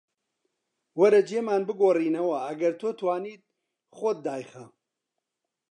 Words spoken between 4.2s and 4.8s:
دایخە